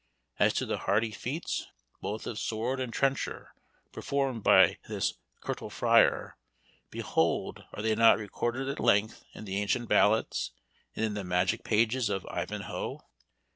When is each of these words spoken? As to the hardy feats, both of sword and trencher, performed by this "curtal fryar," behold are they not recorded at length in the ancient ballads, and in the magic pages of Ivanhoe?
As 0.39 0.55
to 0.55 0.65
the 0.65 0.79
hardy 0.79 1.11
feats, 1.11 1.67
both 2.01 2.25
of 2.25 2.39
sword 2.39 2.79
and 2.79 2.91
trencher, 2.91 3.53
performed 3.91 4.41
by 4.41 4.79
this 4.89 5.13
"curtal 5.41 5.69
fryar," 5.69 6.37
behold 6.89 7.65
are 7.75 7.83
they 7.83 7.93
not 7.93 8.17
recorded 8.17 8.67
at 8.67 8.79
length 8.79 9.23
in 9.35 9.45
the 9.45 9.57
ancient 9.61 9.87
ballads, 9.89 10.53
and 10.95 11.05
in 11.05 11.13
the 11.13 11.23
magic 11.23 11.63
pages 11.63 12.09
of 12.09 12.25
Ivanhoe? 12.31 13.01